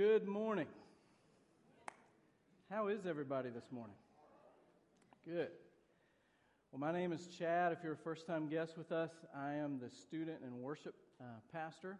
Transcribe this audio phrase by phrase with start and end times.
[0.00, 0.66] Good morning.
[2.70, 3.96] How is everybody this morning?
[5.26, 5.50] Good.
[6.72, 7.72] Well, my name is Chad.
[7.72, 11.24] If you're a first time guest with us, I am the student and worship uh,
[11.52, 11.98] pastor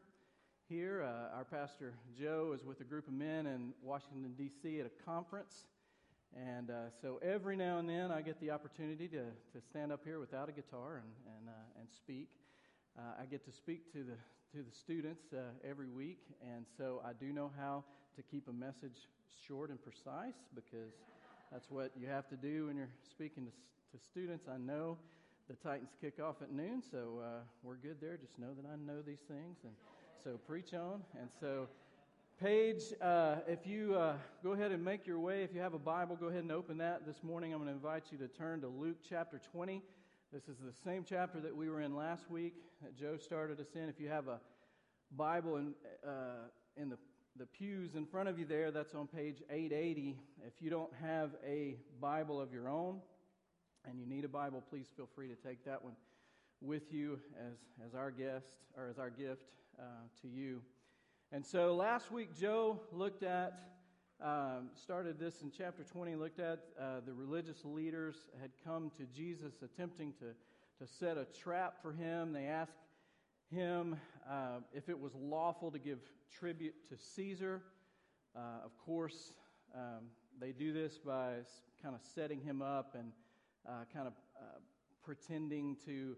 [0.67, 1.03] here.
[1.03, 4.81] Uh, our pastor Joe is with a group of men in Washington, D.C.
[4.81, 5.67] at a conference.
[6.35, 10.01] And uh, so every now and then I get the opportunity to, to stand up
[10.07, 12.31] here without a guitar and, and, uh, and speak.
[12.99, 14.17] Uh, I get to speak to the,
[14.53, 17.85] to the students uh, every week, and so I do know how
[18.17, 19.07] to keep a message
[19.47, 20.93] short and precise because
[21.53, 23.53] that's what you have to do when you're speaking to,
[23.97, 24.47] to students.
[24.53, 24.99] I know
[25.49, 27.27] the Titans kick off at noon, so uh,
[27.63, 28.17] we're good there.
[28.17, 29.73] Just know that I know these things, and
[30.25, 31.03] so preach on.
[31.21, 31.69] And so,
[32.43, 35.79] Paige, uh, if you uh, go ahead and make your way, if you have a
[35.79, 37.53] Bible, go ahead and open that this morning.
[37.53, 39.81] I'm going to invite you to turn to Luke chapter 20.
[40.33, 43.75] This is the same chapter that we were in last week that Joe started us
[43.75, 43.89] in.
[43.89, 44.39] If you have a
[45.17, 45.75] Bible in,
[46.07, 46.99] uh, in the,
[47.37, 50.17] the pews in front of you there, that's on page 880.
[50.47, 53.01] If you don't have a Bible of your own
[53.85, 55.97] and you need a Bible, please feel free to take that one
[56.61, 59.83] with you as, as our guest or as our gift uh,
[60.23, 60.63] to you.
[61.33, 63.59] And so last week, Joe looked at
[64.23, 69.05] um, started this in chapter 20, looked at uh, the religious leaders had come to
[69.05, 72.33] Jesus attempting to, to set a trap for him.
[72.33, 72.77] They asked
[73.51, 73.97] him
[74.29, 76.01] uh, if it was lawful to give
[76.39, 77.63] tribute to Caesar.
[78.37, 79.33] Uh, of course,
[79.75, 80.05] um,
[80.39, 81.37] they do this by
[81.83, 83.13] kind of setting him up and
[83.67, 84.59] uh, kind of uh,
[85.03, 86.17] pretending to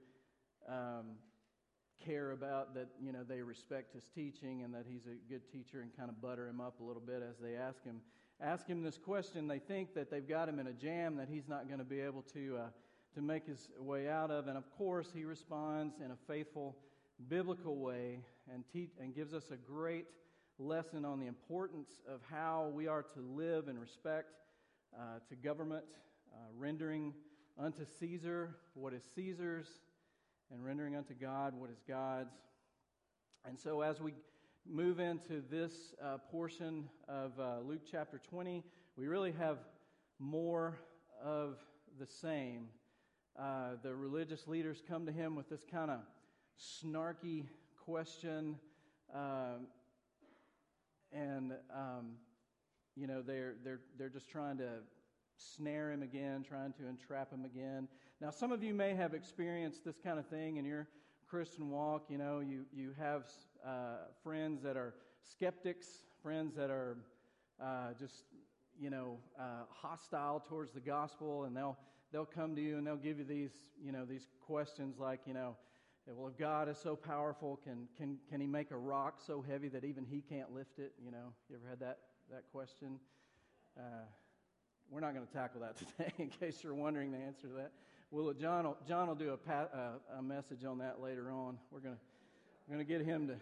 [0.69, 1.17] um,
[2.05, 5.81] care about that you know they respect his teaching and that he's a good teacher
[5.81, 8.01] and kind of butter him up a little bit as they ask him
[8.43, 9.47] ask him this question.
[9.47, 12.01] They think that they've got him in a jam that he's not going to be
[12.01, 12.67] able to uh,
[13.15, 14.49] to make his way out of.
[14.49, 16.77] And of course he responds in a faithful
[17.29, 18.21] biblical way
[18.53, 20.07] and te- and gives us a great
[20.59, 24.29] lesson on the importance of how we are to live in respect
[24.99, 25.85] uh, to government
[26.33, 27.13] uh, rendering
[27.59, 29.69] unto Caesar what is Caesar's
[30.53, 32.35] and rendering unto God what is God's.
[33.45, 34.13] And so, as we
[34.69, 38.63] move into this uh, portion of uh, Luke chapter 20,
[38.97, 39.59] we really have
[40.19, 40.79] more
[41.25, 41.57] of
[41.99, 42.67] the same.
[43.39, 46.01] Uh, the religious leaders come to him with this kind of
[46.61, 47.47] snarky
[47.85, 48.57] question.
[49.15, 49.67] Um,
[51.13, 52.13] and, um,
[52.95, 54.69] you know, they're, they're, they're just trying to
[55.37, 57.89] snare him again, trying to entrap him again.
[58.23, 60.87] Now, some of you may have experienced this kind of thing in your
[61.29, 62.05] Christian walk.
[62.09, 63.25] You know, you, you have
[63.67, 64.95] uh, friends that are
[65.29, 65.89] skeptics,
[66.23, 66.99] friends that are
[67.61, 68.27] uh, just,
[68.81, 71.77] you know, uh, hostile towards the gospel, and they'll,
[72.13, 73.51] they'll come to you and they'll give you these,
[73.85, 75.57] you know, these questions like, you know,
[76.07, 79.67] well, if God is so powerful, can, can, can he make a rock so heavy
[79.67, 80.93] that even he can't lift it?
[81.05, 81.99] You know, you ever had that,
[82.31, 83.01] that question?
[83.77, 84.05] Uh,
[84.93, 87.73] we're not going to tackle that today, in case you're wondering the answer to that.
[88.15, 91.57] Well, John will, John will do a, uh, a message on that later on.
[91.71, 92.01] We're going to,
[92.69, 93.37] we're to get him to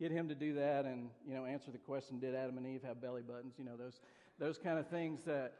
[0.00, 2.82] get him to do that and you know answer the question: Did Adam and Eve
[2.82, 3.54] have belly buttons?
[3.56, 4.00] You know those
[4.40, 5.52] those kind of things that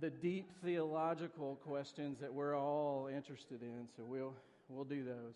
[0.00, 3.88] the deep theological questions that we're all interested in.
[3.96, 4.34] So we'll
[4.68, 5.34] we'll do those.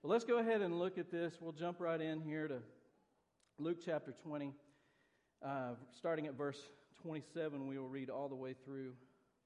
[0.00, 1.34] But let's go ahead and look at this.
[1.38, 2.60] We'll jump right in here to
[3.58, 4.54] Luke chapter 20,
[5.44, 6.62] uh, starting at verse
[7.02, 8.92] 27, we will read all the way through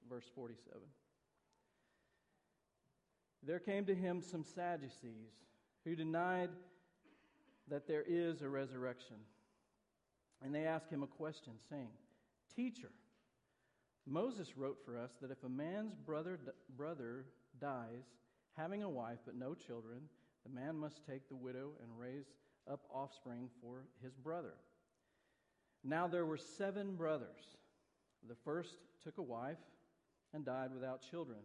[0.08, 0.80] verse 47.
[3.44, 5.32] There came to him some Sadducees
[5.84, 6.50] who denied
[7.68, 9.16] that there is a resurrection.
[10.44, 11.90] And they asked him a question, saying,
[12.54, 12.90] Teacher,
[14.06, 16.38] Moses wrote for us that if a man's brother,
[16.76, 17.24] brother
[17.60, 18.04] dies,
[18.56, 20.00] having a wife but no children,
[20.44, 22.26] the man must take the widow and raise
[22.70, 24.54] up offspring for his brother.
[25.84, 27.56] Now there were seven brothers.
[28.28, 29.58] The first took a wife
[30.34, 31.38] and died without children,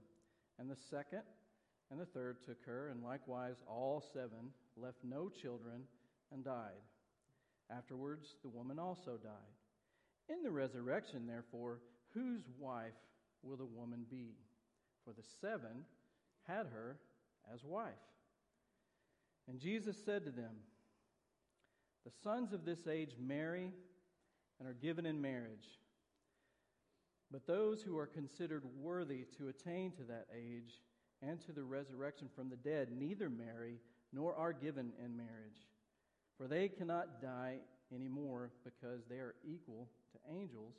[0.60, 1.22] and the second
[1.90, 5.84] and the third took her, and likewise all seven left no children
[6.32, 6.84] and died.
[7.70, 9.32] Afterwards, the woman also died.
[10.30, 11.80] In the resurrection, therefore,
[12.14, 12.94] whose wife
[13.44, 14.36] will the woman be?
[15.06, 15.86] For the seven
[16.48, 16.98] had her
[17.54, 17.94] as wife.
[19.48, 20.56] And Jesus said to them,
[22.06, 23.72] The sons of this age marry
[24.60, 25.80] and are given in marriage.
[27.32, 30.82] But those who are considered worthy to attain to that age
[31.22, 33.80] and to the resurrection from the dead neither marry
[34.14, 35.68] nor are given in marriage,
[36.38, 37.58] for they cannot die
[37.94, 40.76] anymore because they are equal to angels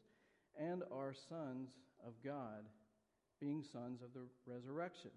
[0.58, 1.70] and are sons
[2.06, 2.64] of God,
[3.40, 5.10] being sons of the resurrection.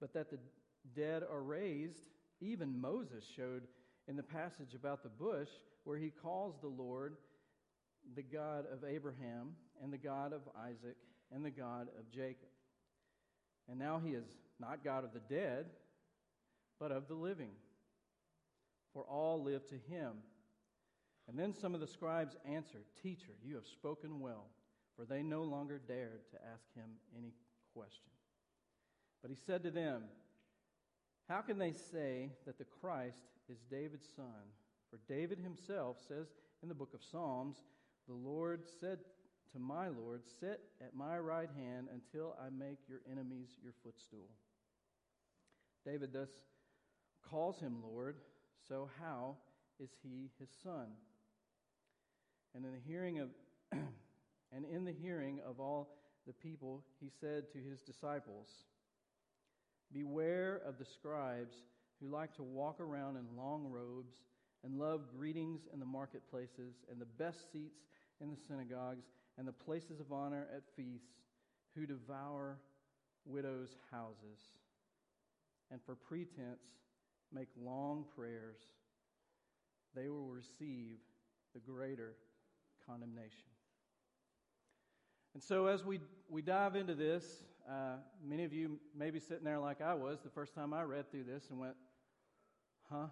[0.00, 0.38] But that the
[0.94, 2.08] dead are raised,
[2.40, 3.62] even Moses showed
[4.06, 5.48] in the passage about the bush
[5.84, 7.16] where he calls the Lord
[8.14, 10.96] the God of Abraham and the God of Isaac
[11.32, 12.48] and the God of Jacob.
[13.68, 14.24] And now he is
[14.60, 15.66] not God of the dead,
[16.80, 17.50] but of the living.
[18.92, 20.12] For all live to him.
[21.28, 24.46] And then some of the scribes answered, Teacher, you have spoken well,
[24.96, 27.34] for they no longer dared to ask him any
[27.74, 28.10] question.
[29.20, 30.04] But he said to them,
[31.28, 34.52] How can they say that the Christ is David's son?
[34.90, 36.28] For David himself says
[36.62, 37.58] in the book of Psalms,
[38.06, 39.00] The Lord said
[39.52, 44.28] to my Lord, Sit at my right hand until I make your enemies your footstool.
[45.84, 46.28] David thus
[47.30, 48.16] calls him Lord,
[48.68, 49.36] so how
[49.80, 50.86] is he his son?
[52.54, 53.28] And in the hearing of
[53.72, 55.96] and in the hearing of all
[56.26, 58.48] the people, he said to his disciples,
[59.92, 61.56] Beware of the scribes
[62.00, 64.14] who like to walk around in long robes
[64.64, 67.80] and love greetings in the marketplaces and the best seats
[68.20, 69.06] in the synagogues
[69.38, 71.22] and the places of honor at feasts,
[71.74, 72.58] who devour
[73.24, 74.40] widows' houses
[75.70, 76.62] and for pretense
[77.32, 78.58] make long prayers.
[79.94, 80.96] They will receive
[81.54, 82.14] the greater
[82.86, 83.44] condemnation.
[85.34, 87.96] And so, as we, we dive into this, uh,
[88.26, 91.10] many of you may be sitting there like I was the first time I read
[91.10, 91.74] through this and went,
[92.90, 93.06] huh?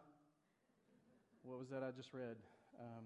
[1.42, 2.36] What was that I just read?
[2.80, 3.04] Um,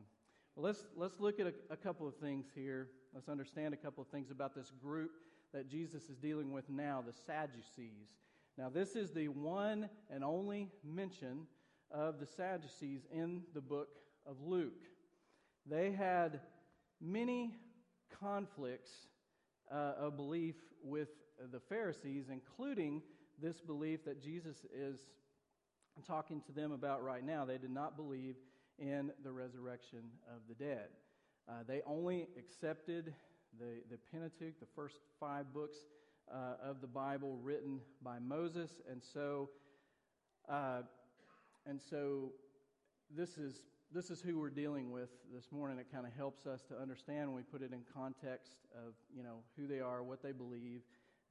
[0.54, 2.88] well, let's, let's look at a, a couple of things here.
[3.14, 5.10] Let's understand a couple of things about this group
[5.52, 8.14] that Jesus is dealing with now, the Sadducees.
[8.56, 11.46] Now, this is the one and only mention
[11.90, 13.88] of the Sadducees in the book
[14.26, 14.86] of Luke.
[15.66, 16.40] They had
[17.00, 17.56] many
[18.20, 18.90] conflicts
[19.72, 21.08] uh, of belief with
[21.52, 23.02] the Pharisees, including
[23.40, 24.98] this belief that Jesus is
[26.06, 27.44] talking to them about right now.
[27.44, 28.36] They did not believe
[28.78, 30.88] in the resurrection of the dead.
[31.48, 33.14] Uh, they only accepted
[33.58, 35.78] the, the Pentateuch, the first five books
[36.32, 39.50] uh, of the Bible written by Moses, and so
[40.48, 40.82] uh,
[41.66, 42.32] and so
[43.14, 45.78] this is this is who we're dealing with this morning.
[45.78, 49.22] It kind of helps us to understand when we put it in context of you
[49.22, 50.82] know who they are, what they believe,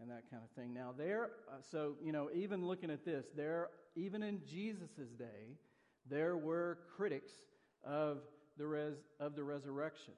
[0.01, 0.73] and that kind of thing.
[0.73, 5.57] Now there, uh, so you know, even looking at this, there even in Jesus' day,
[6.09, 7.31] there were critics
[7.83, 8.19] of
[8.59, 10.13] the res, of the resurrection.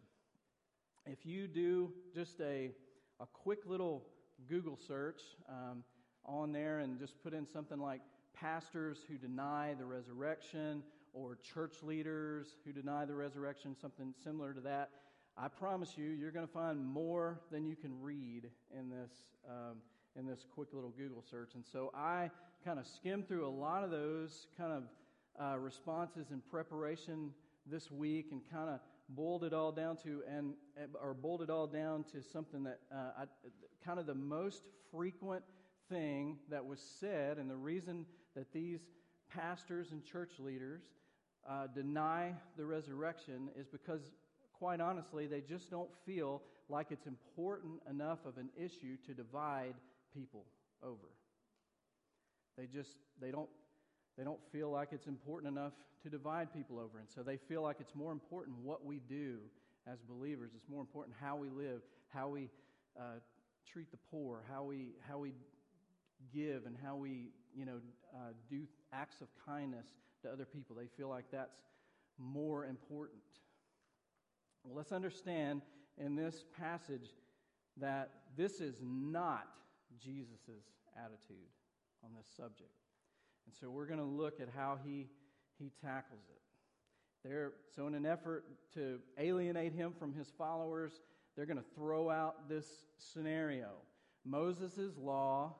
[1.05, 2.71] If you do just a
[3.21, 4.03] a quick little
[4.49, 5.83] Google search um,
[6.25, 8.01] on there and just put in something like
[8.33, 10.81] pastors who deny the resurrection
[11.13, 14.89] or church leaders who deny the resurrection, something similar to that,
[15.37, 19.11] I promise you, you're going to find more than you can read in this,
[19.47, 19.77] um,
[20.17, 21.51] in this quick little Google search.
[21.53, 22.31] And so I
[22.65, 24.83] kind of skimmed through a lot of those kind of
[25.39, 27.31] uh, responses in preparation
[27.65, 28.79] this week and kind of
[29.09, 30.53] boiled it all down to and
[31.01, 33.23] or boiled it all down to something that uh, I,
[33.85, 35.43] kind of the most frequent
[35.89, 38.05] thing that was said and the reason
[38.35, 38.79] that these
[39.33, 40.81] pastors and church leaders
[41.49, 44.01] uh, deny the resurrection is because,
[44.53, 49.73] quite honestly, they just don't feel like it's important enough of an issue to divide
[50.13, 50.45] people
[50.83, 51.09] over.
[52.57, 53.49] They just they don't
[54.17, 55.73] they don't feel like it's important enough
[56.03, 59.37] to divide people over, and so they feel like it's more important what we do
[59.87, 60.51] as believers.
[60.55, 62.49] It's more important how we live, how we
[62.99, 63.19] uh,
[63.71, 65.33] treat the poor, how we how we
[66.33, 67.80] give, and how we you know
[68.13, 68.63] uh, do
[68.94, 69.87] acts of kindness
[70.23, 70.75] to other people.
[70.75, 71.57] They feel like that's
[72.18, 73.21] more important.
[74.63, 75.61] Well, let's understand
[75.97, 77.09] in this passage
[77.77, 79.47] that this is not
[80.03, 80.65] Jesus'
[80.95, 81.49] attitude
[82.03, 82.81] on this subject.
[83.51, 85.09] And so we're going to look at how he,
[85.59, 87.27] he tackles it.
[87.27, 91.01] There, so, in an effort to alienate him from his followers,
[91.35, 92.65] they're going to throw out this
[92.97, 93.71] scenario.
[94.23, 95.55] Moses' law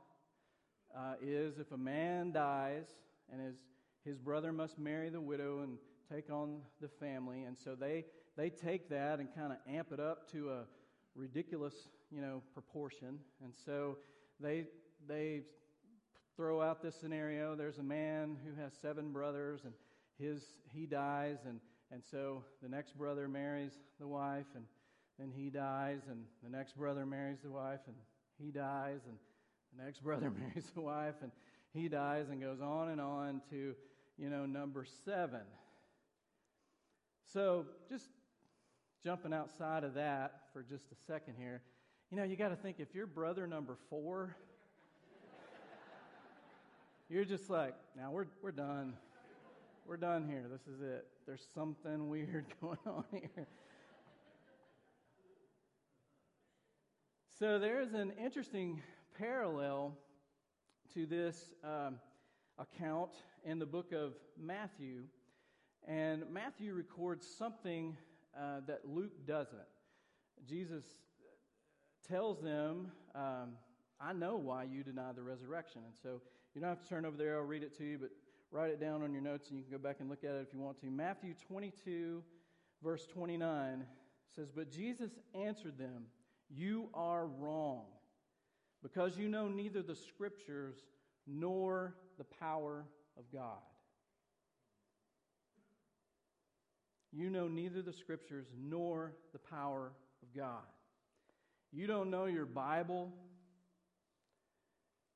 [0.98, 2.86] uh, is if a man dies
[3.30, 3.56] and his,
[4.06, 5.78] his brother must marry the widow and
[6.10, 7.44] take on the family.
[7.44, 8.06] And so they,
[8.38, 10.64] they take that and kind of amp it up to a
[11.14, 13.20] ridiculous, you know, proportion.
[13.44, 13.98] And so
[14.40, 14.68] they,
[15.10, 15.42] they
[16.36, 17.56] throw out this scenario.
[17.56, 19.74] There's a man who has seven brothers and
[20.18, 21.38] his, he dies.
[21.48, 21.60] And,
[21.92, 24.66] and so the next brother marries the wife and
[25.20, 26.02] then he dies.
[26.10, 27.96] And the next brother marries the wife and
[28.38, 29.00] he dies.
[29.08, 29.18] And
[29.78, 31.32] the next brother marries the wife and
[31.74, 33.74] he dies and goes on and on to,
[34.18, 35.42] you know, number seven.
[37.34, 38.10] So just
[39.04, 41.62] jumping outside of that for just a second here,
[42.10, 44.36] you know, you got to think if you're brother number four,
[47.12, 48.94] you're just like, now we're, we're done.
[49.86, 50.46] We're done here.
[50.50, 51.06] This is it.
[51.28, 53.48] there's something weird going on here.
[57.38, 58.82] so there's an interesting
[59.18, 59.98] parallel
[60.94, 61.96] to this um,
[62.58, 63.12] account
[63.44, 65.04] in the book of Matthew.
[65.86, 67.98] And Matthew records something
[68.40, 69.60] uh, that Luke doesn't.
[70.48, 70.86] Jesus
[72.08, 73.58] tells them, um,
[74.00, 75.82] I know why you deny the resurrection.
[75.86, 76.22] And so
[76.54, 78.10] you don't have to turn over there, I'll read it to you, but
[78.52, 80.46] write it down on your notes and you can go back and look at it
[80.48, 80.88] if you want to.
[80.88, 82.22] Matthew 22,
[82.84, 83.86] verse 29
[84.36, 86.06] says, But Jesus answered them,
[86.50, 87.84] You are wrong,
[88.84, 90.76] because you know neither the scriptures
[91.28, 92.86] nor the power
[93.18, 93.60] of God.
[97.14, 99.92] You know neither the scriptures nor the power
[100.22, 100.64] of God.
[101.74, 103.12] You don't know your Bible,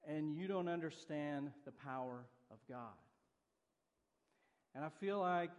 [0.07, 2.93] and you don't understand the power of God.
[4.73, 5.51] And I feel like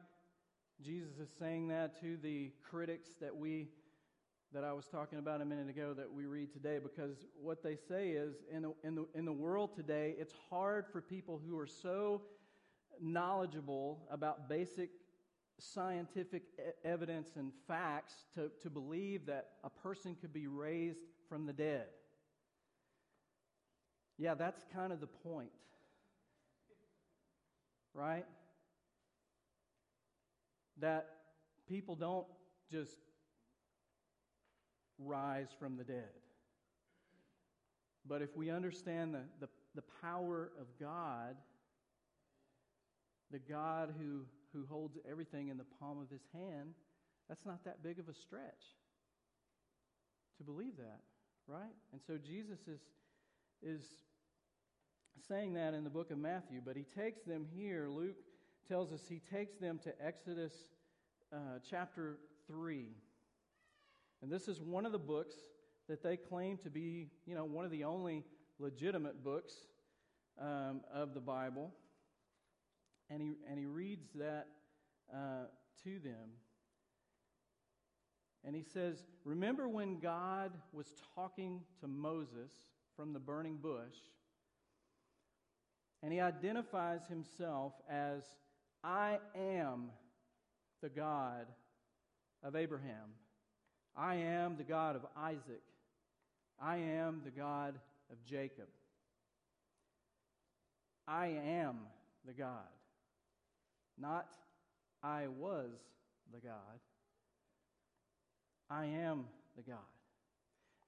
[0.84, 3.68] Jesus is saying that to the critics that we
[4.52, 7.76] that I was talking about a minute ago that we read today because what they
[7.76, 11.58] say is in the, in the, in the world today, it's hard for people who
[11.58, 12.22] are so
[13.02, 14.90] knowledgeable about basic
[15.58, 16.44] scientific
[16.84, 21.86] evidence and facts to, to believe that a person could be raised from the dead.
[24.18, 25.50] Yeah, that's kind of the point.
[27.94, 28.26] Right?
[30.80, 31.08] That
[31.68, 32.26] people don't
[32.70, 32.96] just
[34.98, 36.10] rise from the dead.
[38.08, 41.36] But if we understand the, the, the power of God,
[43.30, 46.74] the God who, who holds everything in the palm of his hand,
[47.28, 48.76] that's not that big of a stretch
[50.38, 51.00] to believe that,
[51.48, 51.74] right?
[51.92, 52.80] And so Jesus is,
[53.62, 53.82] is
[55.28, 57.88] saying that in the book of Matthew, but he takes them here.
[57.88, 58.16] Luke
[58.68, 60.52] tells us he takes them to Exodus
[61.32, 62.18] uh, chapter
[62.48, 62.88] 3.
[64.22, 65.36] And this is one of the books
[65.88, 68.24] that they claim to be, you know, one of the only
[68.58, 69.54] legitimate books
[70.40, 71.72] um, of the Bible.
[73.08, 74.48] And he, and he reads that
[75.12, 75.46] uh,
[75.84, 76.30] to them.
[78.44, 82.50] And he says, Remember when God was talking to Moses
[82.96, 83.94] from the burning bush?
[86.02, 88.22] And he identifies himself as,
[88.84, 89.90] I am
[90.82, 91.46] the God
[92.42, 93.14] of Abraham.
[93.96, 95.62] I am the God of Isaac.
[96.60, 97.74] I am the God
[98.10, 98.68] of Jacob.
[101.08, 101.78] I am
[102.26, 102.68] the God.
[103.98, 104.28] Not
[105.02, 105.70] I was
[106.32, 106.80] the God.
[108.68, 109.26] I am
[109.56, 109.78] the God.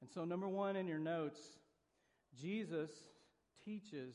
[0.00, 1.40] And so, number one in your notes,
[2.40, 2.90] Jesus
[3.64, 4.14] teaches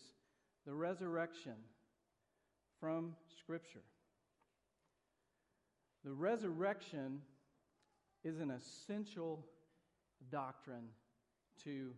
[0.66, 1.56] the resurrection
[2.80, 3.84] from Scripture.
[6.04, 7.22] The resurrection
[8.24, 9.46] is an essential
[10.32, 10.90] doctrine
[11.64, 11.92] to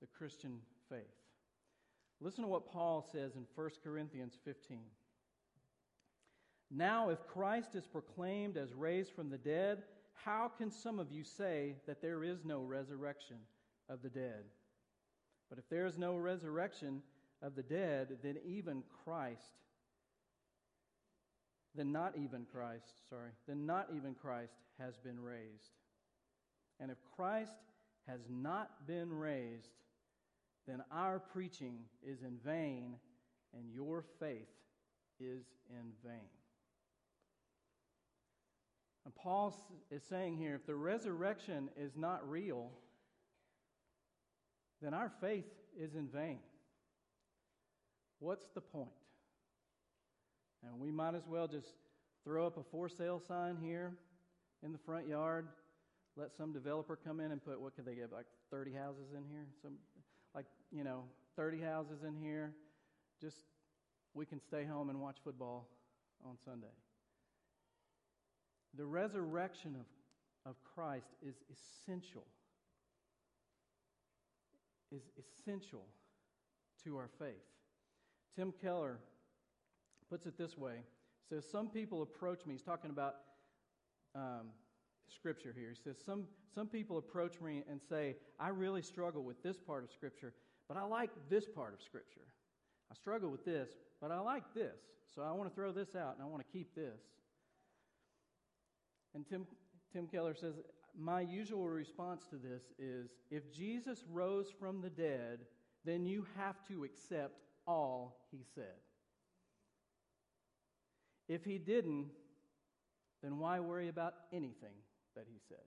[0.00, 1.00] the Christian faith.
[2.20, 4.78] Listen to what Paul says in 1 Corinthians 15.
[6.70, 9.82] Now, if Christ is proclaimed as raised from the dead,
[10.14, 13.36] how can some of you say that there is no resurrection
[13.88, 14.44] of the dead?
[15.48, 17.02] But if there is no resurrection
[17.42, 19.40] of the dead, then even Christ,
[21.74, 25.70] then not even Christ, sorry, then not even Christ has been raised.
[26.80, 27.52] And if Christ
[28.06, 29.70] has not been raised,
[30.66, 32.96] then our preaching is in vain
[33.54, 34.48] and your faith
[35.18, 36.28] is in vain.
[39.04, 39.56] And Paul
[39.90, 42.70] is saying here if the resurrection is not real,
[44.82, 46.38] then our faith is in vain.
[48.20, 48.90] What's the point?
[50.62, 51.68] And we might as well just
[52.22, 53.94] throw up a for sale sign here
[54.62, 55.48] in the front yard,
[56.16, 59.24] let some developer come in and put, what could they get, like 30 houses in
[59.24, 59.46] here?
[59.62, 59.72] Some,
[60.34, 61.04] like, you know,
[61.36, 62.52] 30 houses in here.
[63.22, 63.36] Just,
[64.12, 65.68] we can stay home and watch football
[66.24, 66.66] on Sunday.
[68.76, 72.26] The resurrection of, of Christ is essential,
[74.92, 75.86] is essential
[76.84, 77.34] to our faith.
[78.36, 78.98] Tim Keller
[80.08, 80.74] puts it this way.
[81.28, 82.54] He says, Some people approach me.
[82.54, 83.16] He's talking about
[84.14, 84.48] um,
[85.08, 85.70] Scripture here.
[85.70, 89.84] He says, some, some people approach me and say, I really struggle with this part
[89.84, 90.32] of Scripture,
[90.68, 92.26] but I like this part of Scripture.
[92.90, 93.70] I struggle with this,
[94.00, 94.78] but I like this.
[95.14, 97.00] So I want to throw this out and I want to keep this.
[99.14, 99.46] And Tim,
[99.92, 100.54] Tim Keller says,
[100.98, 105.40] My usual response to this is if Jesus rose from the dead,
[105.84, 108.80] then you have to accept all he said.
[111.28, 112.10] If he didn't,
[113.22, 114.74] then why worry about anything
[115.14, 115.58] that he said?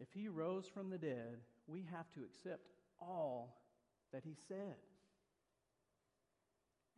[0.00, 2.68] If he rose from the dead, we have to accept
[3.00, 3.62] all
[4.12, 4.76] that he said.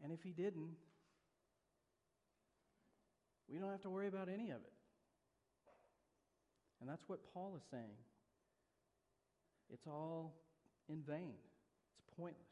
[0.02, 0.70] And if he didn't,
[3.49, 4.72] we don't have to worry about any of it.
[6.80, 7.99] And that's what Paul is saying.
[9.72, 10.34] It's all
[10.90, 11.35] in vain,
[11.97, 12.42] it's pointless.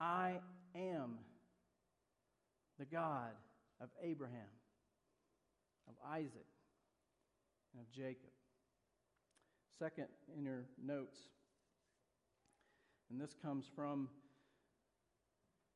[0.00, 0.36] I
[0.76, 1.18] am
[2.78, 3.32] the God
[3.80, 4.48] of Abraham,
[5.88, 6.46] of Isaac,
[7.74, 8.30] and of Jacob.
[9.78, 11.18] Second, in your notes,
[13.10, 14.08] and this comes from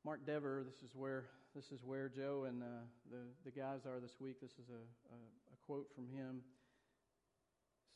[0.04, 0.64] Mark Dever.
[0.64, 2.66] This is where this is where Joe and uh,
[3.10, 4.40] the the guys are this week.
[4.40, 6.42] This is a, a, a quote from him.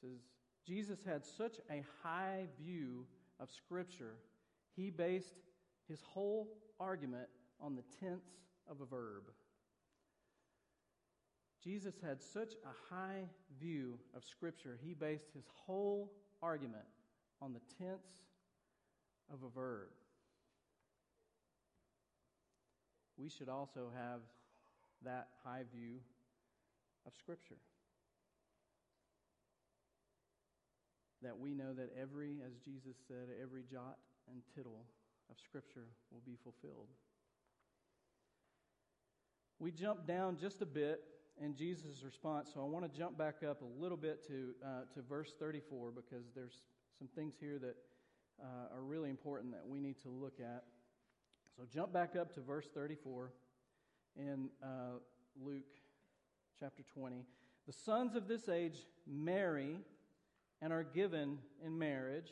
[0.02, 0.20] It says
[0.66, 3.06] Jesus had such a high view
[3.38, 4.16] of Scripture.
[4.74, 5.36] He based
[5.88, 6.48] his whole
[6.80, 7.28] argument
[7.60, 8.26] on the tense
[8.68, 9.22] of a verb.
[11.62, 13.24] Jesus had such a high
[13.60, 16.84] view of Scripture, he based his whole argument
[17.40, 18.06] on the tense
[19.32, 19.88] of a verb.
[23.16, 24.20] We should also have
[25.04, 25.96] that high view
[27.06, 27.58] of Scripture.
[31.22, 33.96] That we know that every, as Jesus said, every jot
[34.30, 34.84] and tittle
[35.30, 36.88] of Scripture will be fulfilled.
[39.58, 41.00] We jump down just a bit
[41.40, 44.80] in Jesus' response, so I want to jump back up a little bit to, uh,
[44.94, 46.66] to verse 34 because there's
[46.98, 47.76] some things here that
[48.42, 50.64] uh, are really important that we need to look at.
[51.56, 53.32] So jump back up to verse 34
[54.16, 54.98] in uh,
[55.42, 55.64] Luke
[56.58, 57.24] chapter 20.
[57.66, 59.78] The sons of this age marry
[60.62, 62.30] and are given in marriage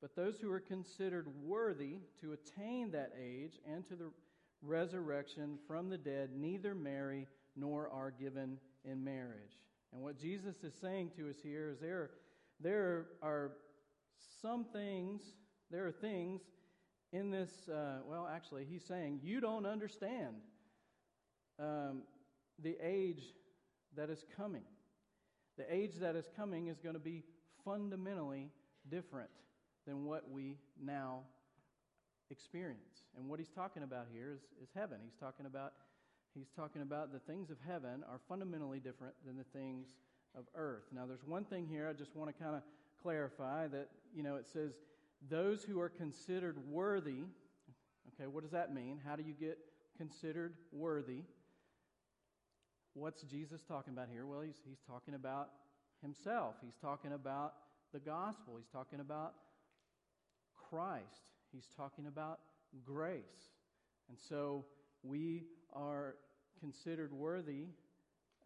[0.00, 4.10] but those who are considered worthy to attain that age and to the
[4.62, 9.58] resurrection from the dead neither marry nor are given in marriage.
[9.92, 12.10] And what Jesus is saying to us here is there,
[12.60, 13.52] there are
[14.40, 15.20] some things,
[15.70, 16.40] there are things
[17.12, 20.36] in this, uh, well, actually, he's saying, you don't understand
[21.58, 22.02] um,
[22.62, 23.22] the age
[23.96, 24.62] that is coming.
[25.60, 27.22] The age that is coming is going to be
[27.66, 28.48] fundamentally
[28.90, 29.28] different
[29.86, 31.20] than what we now
[32.30, 33.04] experience.
[33.14, 34.96] And what he's talking about here is, is heaven.
[35.04, 35.74] He's talking about
[36.34, 39.88] he's talking about the things of heaven are fundamentally different than the things
[40.34, 40.84] of earth.
[40.94, 42.62] Now there's one thing here I just want to kind of
[43.02, 44.78] clarify that, you know, it says
[45.28, 47.24] those who are considered worthy.
[48.14, 48.98] Okay, what does that mean?
[49.04, 49.58] How do you get
[49.98, 51.24] considered worthy?
[52.94, 54.26] What's Jesus talking about here?
[54.26, 55.50] Well, he's, he's talking about
[56.02, 56.56] himself.
[56.60, 57.54] He's talking about
[57.92, 58.54] the gospel.
[58.56, 59.34] He's talking about
[60.68, 61.30] Christ.
[61.52, 62.40] He's talking about
[62.84, 63.22] grace.
[64.08, 64.64] And so
[65.04, 66.16] we are
[66.58, 67.66] considered worthy,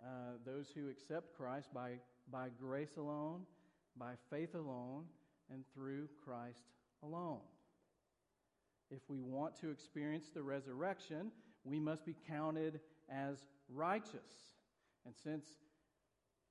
[0.02, 1.92] uh, those who accept Christ, by,
[2.30, 3.42] by grace alone,
[3.96, 5.04] by faith alone,
[5.50, 6.64] and through Christ
[7.02, 7.40] alone.
[8.90, 11.32] If we want to experience the resurrection,
[11.64, 12.80] we must be counted
[13.10, 13.38] as
[13.74, 14.54] righteous.
[15.04, 15.44] And since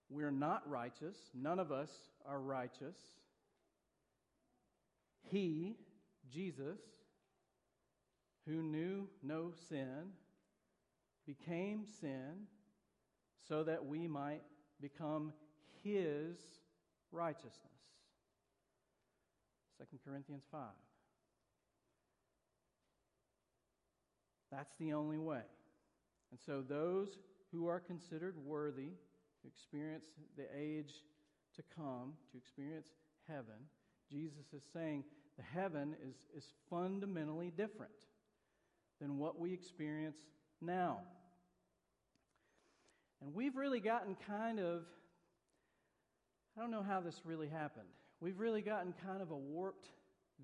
[0.10, 1.90] we're not righteous, none of us
[2.26, 2.98] are righteous,
[5.30, 5.78] he,
[6.32, 6.80] Jesus,
[8.46, 10.12] who knew no sin,
[11.26, 12.48] became sin
[13.48, 14.42] so that we might
[14.82, 15.34] become
[15.84, 16.38] his
[17.12, 17.72] righteousness.
[19.92, 20.62] 2 Corinthians 5.
[24.52, 25.42] That's the only way.
[26.34, 27.20] And so those
[27.52, 28.90] who are considered worthy
[29.44, 30.92] to experience the age
[31.56, 32.88] to come, to experience
[33.28, 33.68] heaven,
[34.10, 35.04] Jesus is saying
[35.38, 37.92] the heaven is, is fundamentally different
[39.00, 40.18] than what we experience
[40.60, 41.02] now.
[43.22, 44.86] And we've really gotten kind of,
[46.58, 47.90] I don't know how this really happened.
[48.20, 49.86] We've really gotten kind of a warped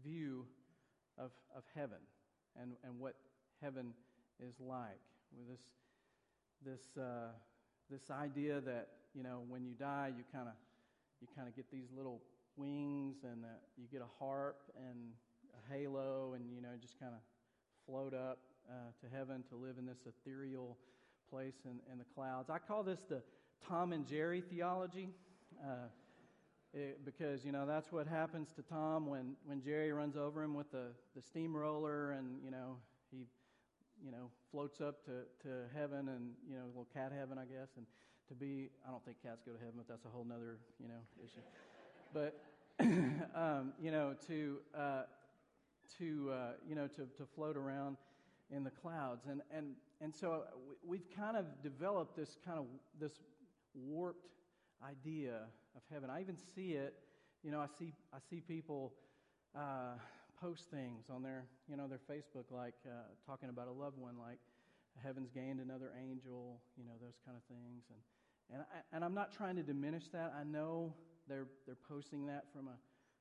[0.03, 0.45] view
[1.17, 1.97] of, of heaven
[2.61, 3.15] and, and what
[3.59, 3.95] heaven
[4.39, 4.99] is like.
[5.37, 5.61] With this,
[6.65, 7.29] this, uh,
[7.89, 10.53] this idea that, you know, when you die, you kind of
[11.21, 12.21] you kind of get these little
[12.55, 15.11] wings and uh, you get a harp and
[15.53, 17.19] a halo and you know just kind of
[17.85, 18.39] float up
[18.69, 20.77] uh, to heaven to live in this ethereal
[21.29, 22.49] place in, in, the clouds.
[22.49, 23.21] I call this the
[23.67, 25.09] tom and jerry theology
[25.63, 25.87] uh,
[26.73, 30.53] it, because you know that's what happens to tom when, when jerry runs over him
[30.53, 32.77] with the, the steamroller and you know
[34.03, 37.69] you know floats up to, to heaven and you know little cat heaven i guess
[37.77, 37.85] and
[38.27, 40.87] to be i don't think cats go to heaven but that's a whole nother you
[40.87, 41.41] know issue
[42.13, 42.39] but
[43.35, 45.01] um, you know, to uh,
[45.97, 47.97] to uh, you know to, to float around
[48.51, 49.25] in the clouds.
[49.29, 50.43] And, and, and so
[50.87, 52.65] we've kind of developed this kind of
[52.99, 53.19] this
[53.75, 54.27] warped
[54.83, 55.41] idea
[55.75, 56.09] of heaven.
[56.09, 56.95] I even see it,
[57.43, 58.93] you know, I see, I see people
[59.55, 59.97] uh,
[60.41, 62.91] post things on their, you know, their Facebook, like uh,
[63.25, 64.39] talking about a loved one, like
[65.03, 67.83] heaven's gained another angel, you know, those kind of things.
[67.89, 67.99] And,
[68.53, 70.33] and, I, and I'm not trying to diminish that.
[70.39, 70.93] I know
[71.27, 72.77] they're, they're posting that from a,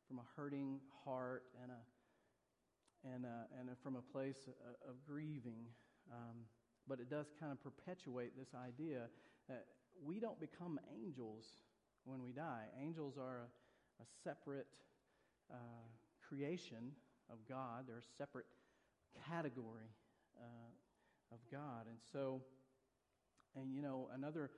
[0.07, 4.97] from a hurting heart and, a, and, a, and a, from a place of, of
[5.07, 5.67] grieving.
[6.13, 6.47] Um,
[6.89, 9.09] but it does kind of perpetuate this idea
[9.49, 9.67] that
[10.03, 11.45] we don't become angels
[12.05, 12.65] when we die.
[12.81, 14.67] Angels are a, a separate
[15.53, 15.57] uh,
[16.27, 16.93] creation
[17.31, 18.47] of God, they're a separate
[19.29, 19.91] category
[20.39, 21.87] uh, of God.
[21.89, 22.41] And so,
[23.57, 24.51] and you know, another.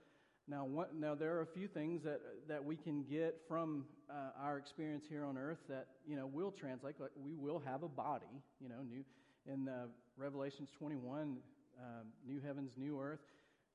[0.48, 4.42] Now, what, now there are a few things that that we can get from uh,
[4.42, 7.00] our experience here on earth that you know will translate.
[7.00, 8.42] Like we will have a body.
[8.60, 9.04] You know, new
[9.46, 11.38] in uh, Revelations 21,
[11.78, 11.82] uh,
[12.26, 13.20] new heavens, new earth.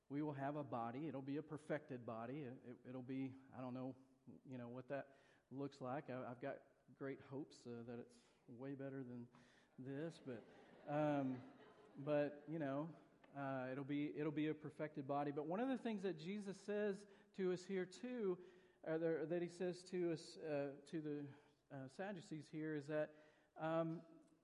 [0.08, 1.06] We will have a body.
[1.08, 2.44] It'll be a perfected body.
[2.46, 3.94] It, will it, be I don't know,
[4.48, 5.06] you know what that
[5.50, 6.04] looks like.
[6.08, 6.56] I, have got
[6.98, 9.26] great hopes uh, that it's way better than
[9.78, 10.42] this, but.
[10.88, 11.36] Um,
[12.04, 12.88] but you know,
[13.36, 15.32] uh, it'll be it'll be a perfected body.
[15.34, 16.96] But one of the things that Jesus says
[17.36, 18.36] to us here too,
[18.84, 20.54] there, that he says to us uh,
[20.90, 21.24] to the
[21.72, 23.10] uh, Sadducees here is that
[23.60, 24.00] um,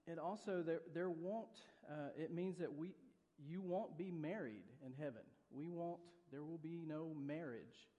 [0.07, 1.59] it also there there won't
[1.91, 2.95] uh, it means that we
[3.39, 5.23] you won't be married in heaven.
[5.51, 6.01] We won't.
[6.31, 7.91] There will be no marriage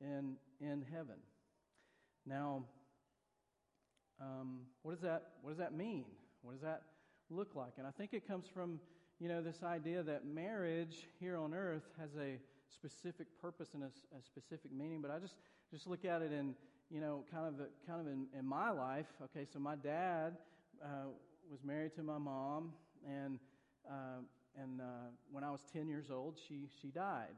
[0.00, 1.16] in in heaven.
[2.26, 2.64] Now,
[4.20, 6.04] um, what does that what does that mean?
[6.42, 6.82] What does that
[7.30, 7.72] look like?
[7.78, 8.80] And I think it comes from,
[9.20, 12.38] you know, this idea that marriage here on earth has a
[12.72, 15.00] specific purpose and a, a specific meaning.
[15.02, 15.36] But I just,
[15.70, 16.54] just look at it in,
[16.90, 17.54] you know, kind of,
[17.86, 19.06] kind of in, in my life.
[19.24, 20.36] Okay, so my dad
[20.82, 21.08] uh,
[21.50, 22.72] was married to my mom,
[23.06, 23.38] and,
[23.88, 24.20] uh,
[24.60, 24.84] and uh,
[25.30, 27.36] when I was 10 years old, she, she died.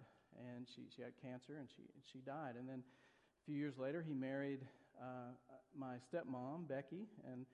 [0.57, 2.55] And she, she had cancer, and she, she died.
[2.59, 4.61] And then a few years later, he married
[5.01, 5.33] uh,
[5.77, 7.47] my stepmom, Becky, and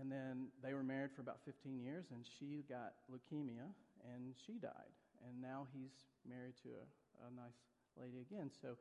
[0.00, 3.72] and then they were married for about 15 years, and she got leukemia,
[4.04, 4.92] and she died.
[5.26, 6.84] And now he's married to a,
[7.26, 7.56] a nice
[7.96, 8.50] lady again.
[8.60, 8.76] So,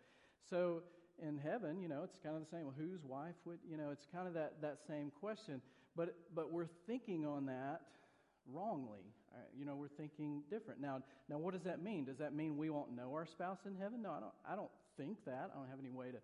[0.50, 0.84] so
[1.22, 2.66] in heaven, you know, it's kind of the same.
[2.66, 5.62] Well, whose wife would, you know, it's kind of that, that same question.
[5.96, 7.82] But, but we're thinking on that
[8.52, 9.08] wrongly.
[9.34, 9.48] Right?
[9.58, 10.82] You know, we're thinking different.
[10.82, 12.04] Now, now, what does that mean?
[12.04, 14.02] Does that mean we won't know our spouse in heaven?
[14.02, 15.52] No, I don't, I don't think that.
[15.54, 16.18] I don't have any way to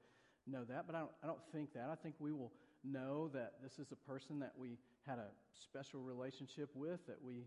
[0.47, 1.89] know that, but I don't, I don't think that.
[1.91, 2.51] I think we will
[2.84, 5.27] know that this is a person that we had a
[5.63, 7.45] special relationship with, that we,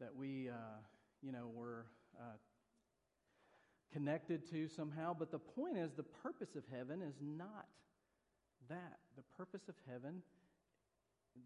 [0.00, 0.78] that we uh,
[1.22, 1.86] you know, were
[2.18, 2.36] uh,
[3.92, 5.14] connected to somehow.
[5.18, 7.66] But the point is, the purpose of heaven is not
[8.68, 8.98] that.
[9.16, 10.22] The purpose of heaven,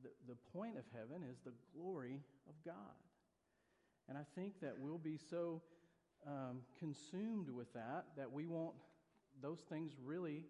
[0.02, 2.74] the, the point of heaven is the glory of God.
[4.08, 5.62] And I think that we'll be so
[6.26, 8.74] um, consumed with that that we won't,
[9.40, 10.44] those things really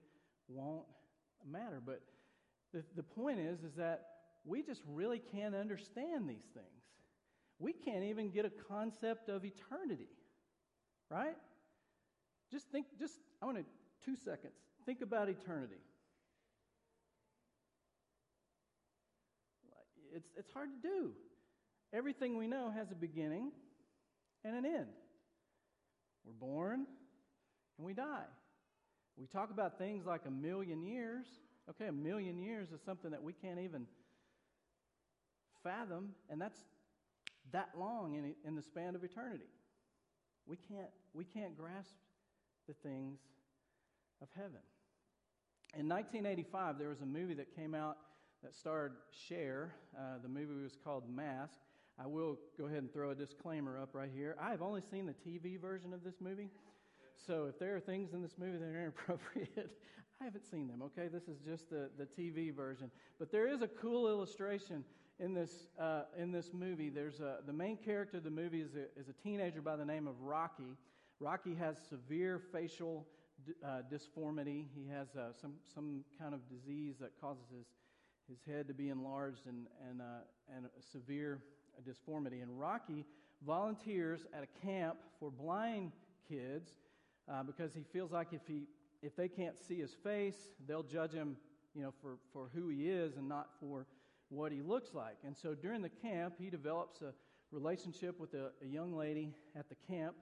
[0.49, 0.87] won't
[1.49, 1.81] matter.
[1.85, 2.01] But
[2.73, 4.07] the, the point is, is that
[4.45, 6.67] we just really can't understand these things.
[7.59, 10.09] We can't even get a concept of eternity,
[11.11, 11.37] right?
[12.51, 13.65] Just think, just, I want to,
[14.05, 14.55] two seconds.
[14.87, 15.83] Think about eternity.
[20.15, 21.11] It's, it's hard to do.
[21.93, 23.51] Everything we know has a beginning
[24.45, 24.87] and an end.
[26.25, 26.87] We're born
[27.77, 28.25] and we die.
[29.19, 31.27] We talk about things like a million years.
[31.69, 33.87] Okay, a million years is something that we can't even
[35.63, 36.61] fathom, and that's
[37.53, 39.51] that long in, in the span of eternity.
[40.47, 41.95] We can't, we can't grasp
[42.69, 43.19] the things
[44.23, 44.61] of heaven.
[45.77, 47.99] In 1985, there was a movie that came out
[48.43, 49.75] that starred Cher.
[49.97, 51.59] Uh, the movie was called Mask.
[52.01, 54.37] I will go ahead and throw a disclaimer up right here.
[54.41, 56.49] I have only seen the TV version of this movie.
[57.27, 59.71] So if there are things in this movie that are inappropriate,
[60.21, 61.09] I haven't seen them, okay?
[61.09, 62.91] This is just the, the TV version.
[63.19, 64.85] But there is a cool illustration
[65.21, 66.91] in this, uh, in this movie.
[66.91, 69.85] There's a, the main character of the movie is a, is a teenager by the
[69.85, 70.77] name of Rocky.
[71.21, 73.07] Rocky has severe facial
[73.65, 74.67] uh, disformity.
[74.75, 77.67] He has uh, some, some kind of disease that causes his,
[78.29, 81.41] his head to be enlarged and, and, uh, and a severe
[81.85, 82.41] disformity.
[82.41, 83.05] And Rocky
[83.47, 85.93] volunteers at a camp for blind
[86.29, 86.73] kids
[87.31, 88.63] uh, because he feels like if, he,
[89.03, 90.37] if they can't see his face,
[90.67, 91.37] they'll judge him
[91.75, 93.87] you know, for, for who he is and not for
[94.31, 95.17] what he looks like.
[95.25, 97.13] And so during the camp, he develops a
[97.51, 100.15] relationship with a, a young lady at the camp.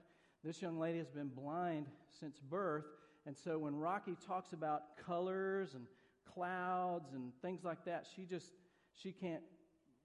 [0.43, 1.87] This young lady has been blind
[2.19, 2.85] since birth.
[3.25, 5.85] And so when Rocky talks about colors and
[6.33, 8.51] clouds and things like that, she just
[8.93, 9.43] she can't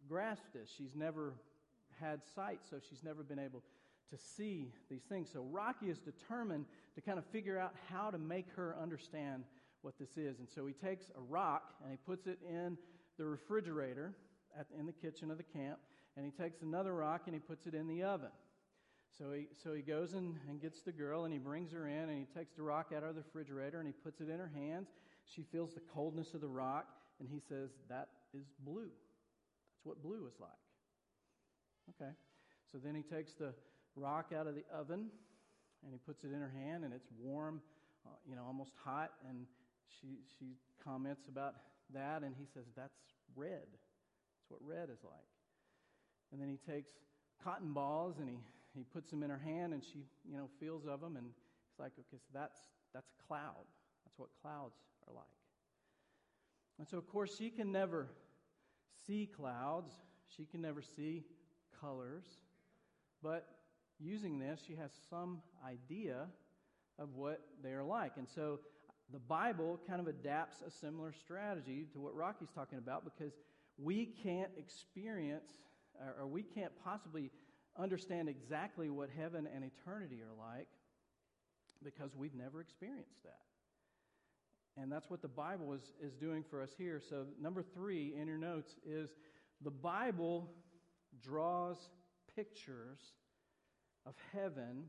[0.09, 0.69] grasp this.
[0.77, 1.35] She's never
[2.01, 3.63] had sight, so she's never been able
[4.11, 5.31] to see these things.
[5.33, 9.45] So Rocky is determined to kind of figure out how to make her understand
[9.83, 10.39] what this is.
[10.39, 12.77] And so he takes a rock and he puts it in
[13.19, 14.15] the refrigerator
[14.59, 15.79] at, in the kitchen of the camp,
[16.17, 18.31] and he takes another rock and he puts it in the oven.
[19.19, 22.09] So he, so he goes and, and gets the girl and he brings her in
[22.09, 24.51] and he takes the rock out of the refrigerator and he puts it in her
[24.55, 24.89] hands.
[25.25, 26.87] She feels the coldness of the rock
[27.21, 28.89] and he says, That is blue.
[28.89, 30.51] That's what blue is like.
[31.91, 32.13] Okay.
[32.71, 33.53] So then he takes the
[33.97, 35.09] rock out of the oven
[35.85, 37.61] and he puts it in her hand and it's warm,
[38.07, 39.13] uh, you know, almost hot.
[39.29, 39.47] And
[40.01, 41.55] she, she comments about
[41.95, 42.99] that and he says, That's
[43.37, 43.67] red.
[43.67, 45.31] That's what red is like.
[46.33, 46.93] And then he takes
[47.43, 48.37] cotton balls and he
[48.75, 51.79] he puts them in her hand and she, you know, feels of them and it's
[51.79, 52.59] like, okay, so that's
[52.95, 53.65] that's a cloud.
[54.05, 55.25] That's what clouds are like.
[56.79, 58.09] And so of course she can never
[59.07, 59.93] see clouds.
[60.37, 61.25] She can never see
[61.81, 62.25] colors.
[63.23, 63.47] But
[64.01, 66.27] using this, she has some idea
[66.99, 68.13] of what they are like.
[68.17, 68.61] And so
[69.13, 73.33] the Bible kind of adapts a similar strategy to what Rocky's talking about because
[73.79, 75.53] we can't experience
[76.19, 77.31] or we can't possibly
[77.79, 80.69] understand exactly what heaven and eternity are like
[81.83, 83.41] because we've never experienced that.
[84.81, 87.01] And that's what the Bible is, is doing for us here.
[87.07, 89.11] So, number three in your notes is
[89.63, 90.51] the Bible
[91.23, 91.77] draws
[92.35, 92.99] pictures
[94.07, 94.85] of heaven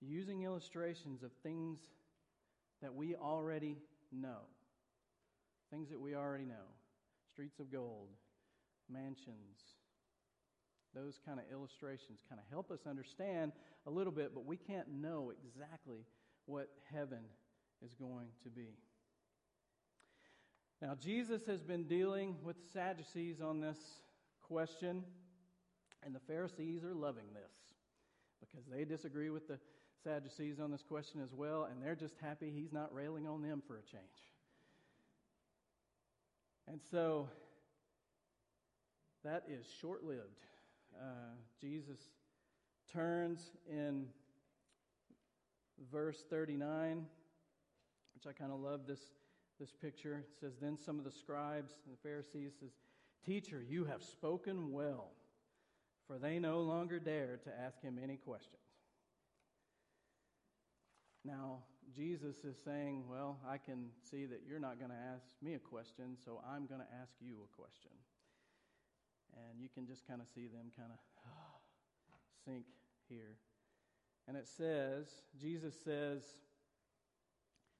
[0.00, 1.78] using illustrations of things
[2.80, 3.78] that we already
[4.10, 4.40] know.
[5.70, 6.68] Things that we already know
[7.32, 8.08] streets of gold,
[8.90, 9.58] mansions,
[10.94, 13.52] those kind of illustrations kind of help us understand
[13.86, 16.04] a little bit, but we can't know exactly
[16.44, 17.24] what heaven
[17.82, 18.76] is going to be.
[20.82, 23.78] Now, Jesus has been dealing with Sadducees on this
[24.42, 25.04] question,
[26.04, 27.52] and the Pharisees are loving this
[28.40, 29.58] because they disagree with the
[30.02, 33.62] Sadducees on this question as well, and they're just happy he's not railing on them
[33.66, 34.02] for a change.
[36.66, 37.28] And so
[39.22, 40.42] that is short lived
[41.00, 41.98] uh, Jesus
[42.92, 44.06] turns in
[45.90, 47.06] verse 39,
[48.14, 49.00] which I kind of love this,
[49.58, 50.24] this picture.
[50.32, 52.70] It says, Then some of the scribes and the Pharisees says,
[53.24, 55.12] Teacher, you have spoken well,
[56.06, 58.56] for they no longer dare to ask him any questions.
[61.24, 61.58] Now,
[61.94, 65.58] Jesus is saying, Well, I can see that you're not going to ask me a
[65.58, 67.92] question, so I'm going to ask you a question.
[69.34, 70.98] And you can just kind of see them kind of
[72.44, 72.64] sink
[73.08, 73.36] here.
[74.28, 75.06] And it says,
[75.40, 76.22] Jesus says,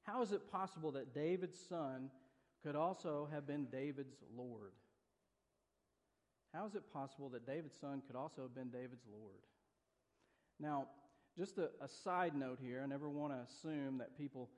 [0.03, 2.11] How is it possible that David's son
[2.63, 4.73] could also have been David's Lord?
[6.53, 9.41] How is it possible that David's son could also have been David's Lord?
[10.61, 10.87] Now,
[11.37, 14.51] just a, a side note here, I never want to assume that people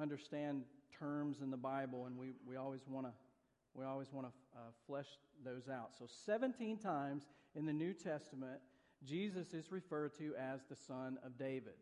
[0.00, 0.62] understand
[0.96, 3.12] terms in the Bible, and we, we always want to
[3.72, 5.06] we always want to uh, flesh
[5.44, 5.90] those out.
[5.96, 7.22] So, 17 times
[7.54, 8.60] in the New Testament,
[9.04, 11.74] Jesus is referred to as the son of David.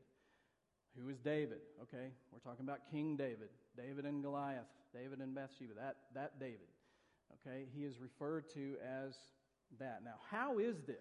[1.00, 1.60] Who is David?
[1.82, 6.68] Okay, we're talking about King David, David and Goliath, David and Bathsheba, that, that David.
[7.40, 9.16] Okay, he is referred to as
[9.78, 10.00] that.
[10.04, 10.96] Now, how is this?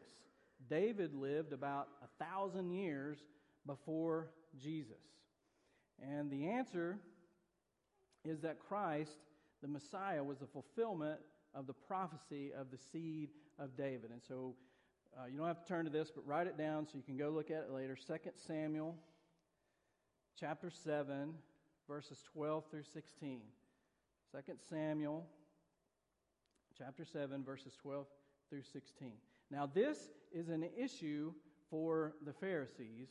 [0.69, 3.19] David lived about a thousand years
[3.65, 4.95] before Jesus.
[6.01, 6.97] And the answer
[8.23, 9.17] is that Christ
[9.61, 11.19] the Messiah was the fulfillment
[11.53, 14.11] of the prophecy of the seed of David.
[14.11, 14.55] And so
[15.17, 17.17] uh, you don't have to turn to this, but write it down so you can
[17.17, 17.95] go look at it later.
[17.95, 18.95] 2 Samuel
[20.39, 21.33] chapter 7,
[21.87, 23.41] verses 12 through 16.
[24.31, 25.25] 2 Samuel
[26.77, 28.05] chapter 7, verses 12
[28.49, 29.13] through 16.
[29.51, 29.97] Now, this
[30.31, 31.33] is an issue
[31.69, 33.09] for the Pharisees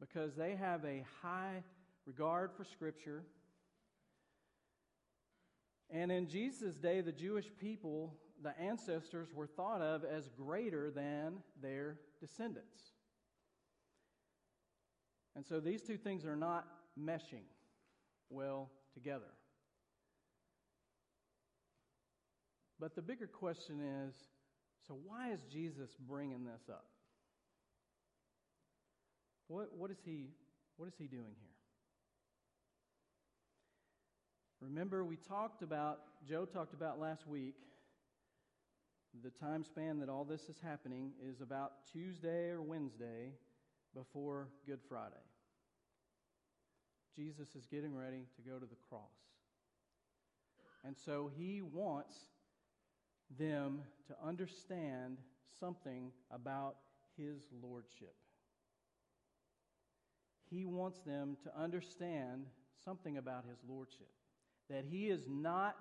[0.00, 1.62] because they have a high
[2.06, 3.24] regard for Scripture
[5.92, 11.34] and in Jesus' day, the Jewish people, the ancestors, were thought of as greater than
[11.60, 12.92] their descendants.
[15.36, 16.66] And so these two things are not
[16.98, 17.44] meshing
[18.30, 19.34] well together.
[22.80, 24.14] But the bigger question is
[24.86, 26.84] so why is Jesus bringing this up?
[29.48, 30.30] What, what, is, he,
[30.76, 31.52] what is he doing here?
[34.60, 37.54] Remember, we talked about, Joe talked about last week,
[39.22, 43.32] the time span that all this is happening is about Tuesday or Wednesday
[43.94, 45.14] before Good Friday.
[47.14, 49.02] Jesus is getting ready to go to the cross.
[50.84, 52.14] And so he wants
[53.38, 55.18] them to understand
[55.58, 56.76] something about
[57.16, 58.14] his lordship.
[60.50, 62.46] He wants them to understand
[62.84, 64.08] something about his lordship.
[64.68, 65.76] That he is not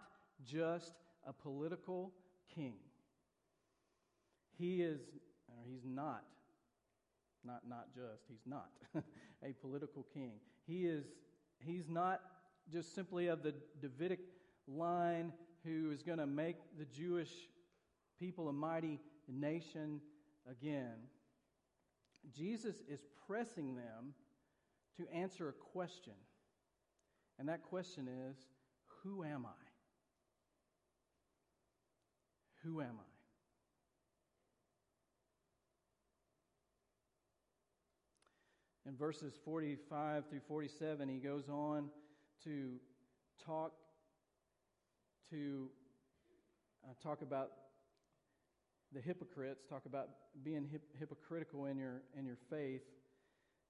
[0.45, 0.93] just
[1.27, 2.13] a political
[2.53, 2.75] king.
[4.57, 5.01] He is,
[5.47, 6.23] or he's not,
[7.43, 10.33] not, not just, he's not a political king.
[10.65, 11.05] He is,
[11.59, 12.21] he's not
[12.71, 14.19] just simply of the Davidic
[14.67, 15.33] line
[15.63, 17.31] who is going to make the Jewish
[18.19, 20.01] people a mighty nation
[20.49, 20.95] again.
[22.35, 24.13] Jesus is pressing them
[24.97, 26.13] to answer a question.
[27.39, 28.37] And that question is
[29.03, 29.63] Who am I?
[32.63, 33.11] Who am I?
[38.89, 41.89] In verses 45 through 47, he goes on
[42.43, 42.73] to
[43.45, 43.71] talk
[45.31, 45.69] to
[46.83, 47.51] uh, talk about
[48.93, 50.09] the hypocrites, talk about
[50.43, 52.83] being hip- hypocritical in your in your faith.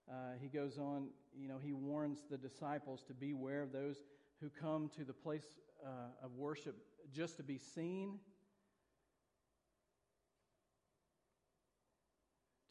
[0.10, 1.08] Uh, he goes on,
[1.40, 3.98] you know, he warns the disciples to beware of those
[4.42, 5.46] who come to the place
[5.86, 6.76] uh, of worship
[7.14, 8.20] just to be seen,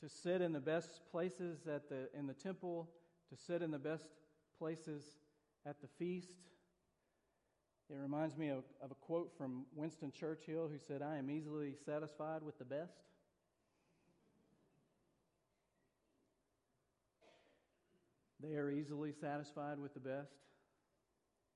[0.00, 2.90] to sit in the best places at the, in the temple,
[3.28, 4.08] to sit in the best
[4.58, 5.04] places
[5.64, 6.36] at the feast.
[7.90, 11.74] It reminds me of, of a quote from Winston Churchill who said, I am easily
[11.84, 12.92] satisfied with the best.
[18.40, 20.30] They are easily satisfied with the best,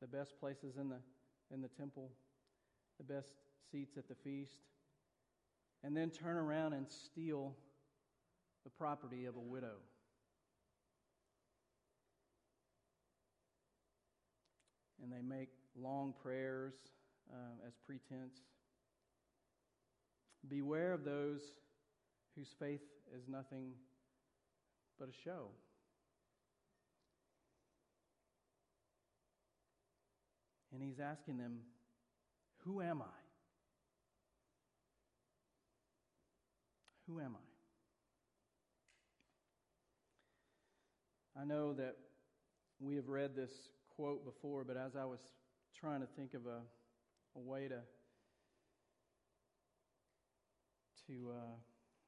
[0.01, 0.99] the best places in the,
[1.53, 2.11] in the temple,
[2.99, 3.29] the best
[3.70, 4.57] seats at the feast,
[5.85, 7.55] and then turn around and steal
[8.64, 9.77] the property of a widow.
[15.01, 16.74] And they make long prayers
[17.32, 18.40] uh, as pretense.
[20.48, 21.40] Beware of those
[22.37, 22.82] whose faith
[23.16, 23.72] is nothing
[24.98, 25.48] but a show.
[30.72, 31.58] And he's asking them,
[32.64, 33.14] Who am I?
[37.06, 37.37] Who am
[41.37, 41.40] I?
[41.40, 41.96] I know that
[42.80, 43.50] we have read this
[43.96, 45.20] quote before, but as I was
[45.85, 46.62] trying to think of a,
[47.37, 47.77] a way to
[51.07, 51.57] to uh,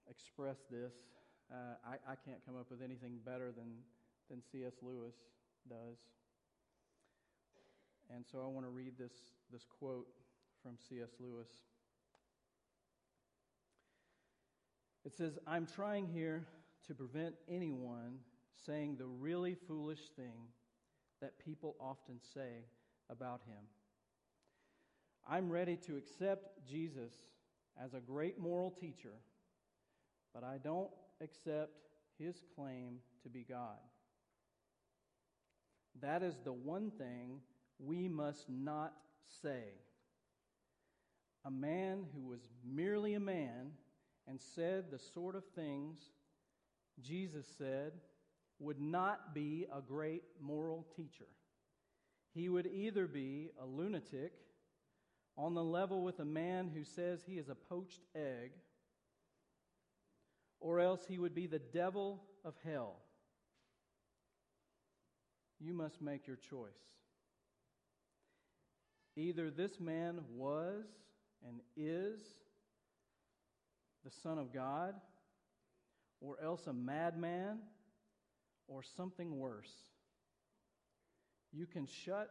[0.08, 0.94] express this,
[1.52, 3.66] uh, I, I can't come up with anything better than,
[4.30, 4.72] than C.S.
[4.80, 5.12] Lewis
[5.68, 5.98] does.
[8.08, 9.12] And so I want to read this,
[9.52, 10.06] this quote
[10.62, 11.10] from C.S.
[11.20, 11.48] Lewis.
[15.04, 16.46] It says, I'm trying here
[16.86, 18.20] to prevent anyone
[18.64, 20.48] saying the really foolish thing
[21.20, 22.64] that people often say
[23.10, 23.64] about him.
[25.28, 27.12] I'm ready to accept Jesus
[27.82, 29.14] as a great moral teacher,
[30.32, 30.90] but I don't
[31.20, 31.72] accept
[32.18, 33.78] his claim to be God.
[36.00, 37.40] That is the one thing
[37.78, 38.92] we must not
[39.42, 39.64] say.
[41.44, 43.72] A man who was merely a man
[44.28, 46.00] and said the sort of things
[47.00, 47.92] Jesus said
[48.58, 51.26] would not be a great moral teacher.
[52.36, 54.34] He would either be a lunatic
[55.38, 58.50] on the level with a man who says he is a poached egg,
[60.60, 62.96] or else he would be the devil of hell.
[65.58, 66.76] You must make your choice.
[69.16, 70.84] Either this man was
[71.48, 72.20] and is
[74.04, 74.94] the Son of God,
[76.20, 77.60] or else a madman,
[78.68, 79.72] or something worse.
[81.52, 82.30] You can shut,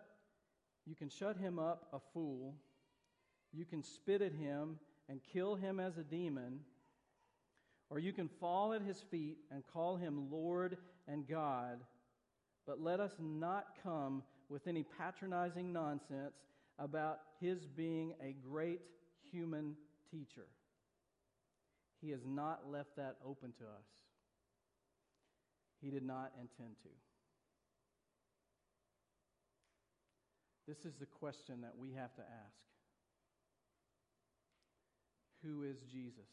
[0.85, 2.55] you can shut him up a fool,
[3.53, 6.59] you can spit at him and kill him as a demon,
[7.89, 11.79] or you can fall at his feet and call him Lord and God.
[12.65, 16.35] But let us not come with any patronizing nonsense
[16.79, 18.81] about his being a great
[19.31, 19.75] human
[20.11, 20.47] teacher.
[22.01, 23.85] He has not left that open to us.
[25.81, 26.89] He did not intend to.
[30.67, 32.65] This is the question that we have to ask
[35.43, 36.29] Who is Jesus?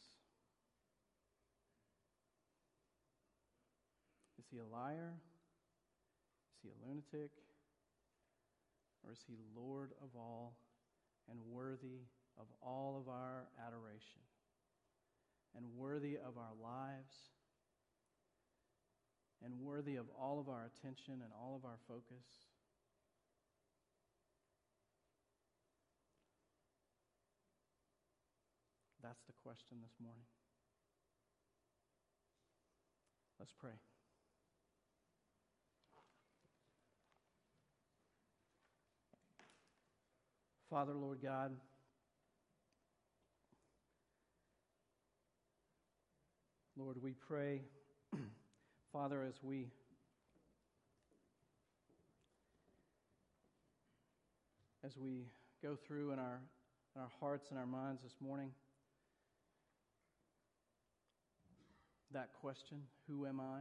[4.39, 5.13] Is he a liar?
[6.57, 7.31] Is he a lunatic?
[9.05, 10.57] Or is he Lord of all
[11.31, 12.07] and worthy
[12.39, 14.23] of all of our adoration
[15.55, 17.13] and worthy of our lives
[19.45, 22.52] and worthy of all of our attention and all of our focus?
[29.13, 30.25] That's the question this morning.
[33.39, 33.73] Let's pray.
[40.71, 41.53] Father, Lord God,
[46.79, 47.61] Lord, we pray,
[48.95, 49.67] Father, as we
[54.83, 55.27] as we
[55.63, 56.41] go through in our
[56.97, 58.53] in our hearts and our minds this morning
[62.13, 63.61] that question, who am I?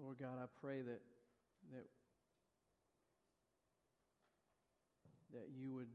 [0.00, 1.00] Lord God, I pray that
[1.72, 1.86] that
[5.32, 5.88] that you would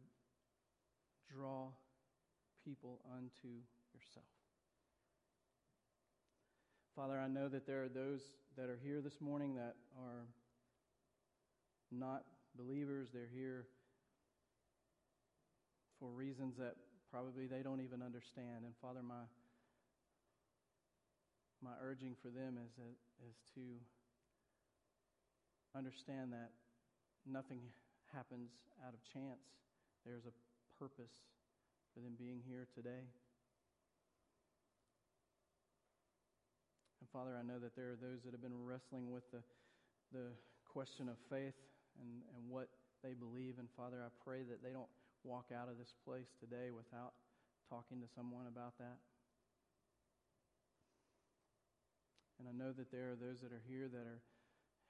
[1.34, 1.70] draw
[2.64, 3.48] people unto
[3.94, 4.26] yourself.
[6.96, 8.22] Father, I know that there are those
[8.58, 10.28] that are here this morning that are
[11.92, 12.24] not
[12.56, 13.10] believers.
[13.12, 13.66] They're here
[16.04, 16.76] for reasons that
[17.08, 18.68] probably they don't even understand.
[18.68, 19.24] And Father, my
[21.64, 22.76] my urging for them is,
[23.24, 23.64] is to
[25.72, 26.52] understand that
[27.24, 27.64] nothing
[28.12, 28.52] happens
[28.84, 29.48] out of chance.
[30.04, 30.36] There's a
[30.76, 31.16] purpose
[31.96, 33.08] for them being here today.
[37.00, 39.40] And Father, I know that there are those that have been wrestling with the,
[40.12, 40.36] the
[40.68, 41.56] question of faith
[41.96, 42.68] and, and what
[43.08, 43.56] they believe.
[43.56, 44.92] And Father, I pray that they don't
[45.24, 47.16] walk out of this place today without
[47.72, 49.00] talking to someone about that.
[52.40, 54.22] And I know that there are those that are here that are,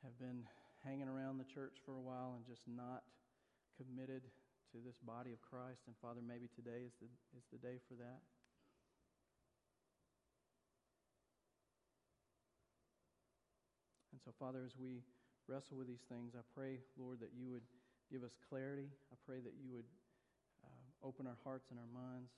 [0.01, 0.41] have been
[0.81, 3.05] hanging around the church for a while and just not
[3.77, 4.25] committed
[4.73, 5.85] to this body of Christ.
[5.85, 8.25] And Father, maybe today is the, is the day for that.
[14.11, 15.05] And so, Father, as we
[15.45, 17.65] wrestle with these things, I pray, Lord, that you would
[18.11, 18.89] give us clarity.
[19.13, 19.85] I pray that you would
[21.03, 22.31] open our hearts and our minds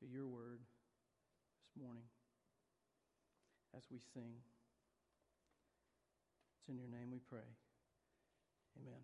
[0.00, 2.04] to your word this morning
[3.74, 4.36] as we sing.
[6.60, 7.48] It's in your name we pray.
[8.78, 9.00] Amen.